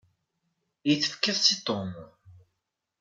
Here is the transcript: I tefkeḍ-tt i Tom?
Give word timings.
I 0.91 0.93
tefkeḍ-tt 1.01 1.53
i 1.55 1.55
Tom? 1.67 1.89